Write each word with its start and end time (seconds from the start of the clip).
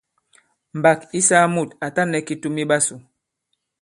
Mbàk 0.77 0.99
ǐ 1.17 1.19
saa 1.27 1.45
mùt 1.55 1.69
à 1.85 1.87
ta 1.95 2.03
nɛ 2.07 2.19
kitum 2.27 2.55
i 2.61 2.65
ɓasū. 2.69 2.95